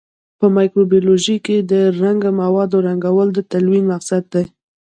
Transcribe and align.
په 0.39 0.45
مایکروبیولوژي 0.55 1.37
کې 1.45 1.57
د 1.71 1.73
رنګه 2.01 2.29
موادو 2.41 2.77
رنګول 2.87 3.27
د 3.33 3.39
تلوین 3.51 3.85
مقصد 3.93 4.23
دی. 4.33 4.43